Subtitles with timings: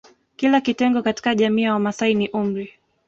[0.35, 2.73] Kila kitengo katika jamiii ya Wamasai ni umri